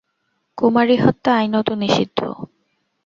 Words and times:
কুমারী 0.57 0.95
হত্যা 0.97 1.31
আইনত 1.35 1.67
নিষিদ্ধ। 1.73 2.19